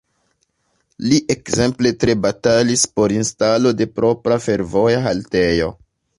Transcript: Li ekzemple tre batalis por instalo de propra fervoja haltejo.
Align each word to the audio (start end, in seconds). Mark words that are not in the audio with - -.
Li 1.11 1.19
ekzemple 1.35 1.91
tre 2.05 2.15
batalis 2.23 2.87
por 2.95 3.15
instalo 3.19 3.75
de 3.83 3.89
propra 4.01 4.41
fervoja 4.49 5.05
haltejo. 5.07 5.71